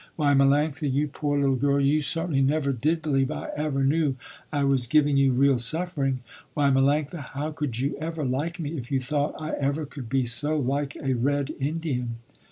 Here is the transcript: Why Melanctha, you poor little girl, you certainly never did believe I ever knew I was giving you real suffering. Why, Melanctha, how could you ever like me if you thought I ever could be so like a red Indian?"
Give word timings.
Why 0.15 0.33
Melanctha, 0.33 0.91
you 0.91 1.07
poor 1.07 1.39
little 1.39 1.57
girl, 1.57 1.79
you 1.79 2.01
certainly 2.01 2.41
never 2.41 2.73
did 2.73 3.03
believe 3.03 3.29
I 3.29 3.51
ever 3.55 3.83
knew 3.83 4.15
I 4.51 4.63
was 4.63 4.87
giving 4.87 5.15
you 5.15 5.31
real 5.31 5.59
suffering. 5.59 6.21
Why, 6.55 6.71
Melanctha, 6.71 7.21
how 7.35 7.51
could 7.51 7.77
you 7.77 7.95
ever 7.99 8.25
like 8.25 8.59
me 8.59 8.75
if 8.77 8.91
you 8.91 8.99
thought 8.99 9.35
I 9.39 9.51
ever 9.59 9.85
could 9.85 10.09
be 10.09 10.25
so 10.25 10.57
like 10.57 10.95
a 11.03 11.13
red 11.13 11.53
Indian?" 11.59 12.15